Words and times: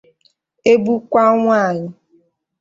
egbukwa 0.71 1.23
nwanyị 1.39 1.87